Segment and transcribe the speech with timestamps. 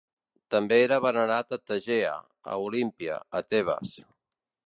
[0.53, 2.15] També era venerat a Tegea,
[2.55, 3.95] a Olímpia, a Tebes.